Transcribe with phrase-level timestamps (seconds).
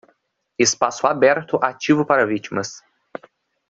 [0.57, 2.81] Espaço aberto ativo para vítimas